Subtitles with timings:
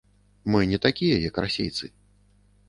[0.55, 1.85] Мы не такія як расейцы!